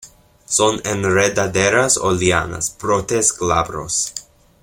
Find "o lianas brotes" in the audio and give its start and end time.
2.09-3.31